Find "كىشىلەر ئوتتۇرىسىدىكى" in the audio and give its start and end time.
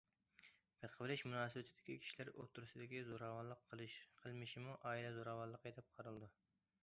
2.05-3.03